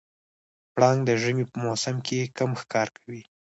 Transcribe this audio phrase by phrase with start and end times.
[0.73, 3.21] پړانګ د ژمي په موسم کې کم ښکار کوي.